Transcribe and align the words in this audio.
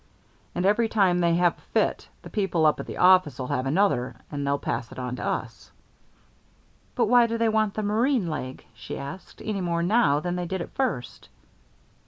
And 0.55 0.65
every 0.65 0.89
time 0.89 1.19
they 1.19 1.35
have 1.35 1.59
a 1.59 1.61
fit, 1.73 2.09
the 2.23 2.29
people 2.31 2.65
up 2.65 2.79
at 2.79 2.87
the 2.87 2.97
office'll 2.97 3.49
have 3.53 3.67
another, 3.67 4.15
and 4.31 4.47
they'll 4.47 4.57
pass 4.57 4.91
it 4.91 4.97
on 4.97 5.15
to 5.17 5.23
us." 5.23 5.71
"But 6.95 7.05
why 7.05 7.27
do 7.27 7.37
they 7.37 7.49
want 7.49 7.75
the 7.75 7.83
marine 7.83 8.27
leg?" 8.27 8.65
she 8.73 8.97
asked, 8.97 9.43
"any 9.45 9.61
more 9.61 9.83
now 9.83 10.19
than 10.19 10.35
they 10.37 10.47
did 10.47 10.59
at 10.61 10.71
first?" 10.73 11.29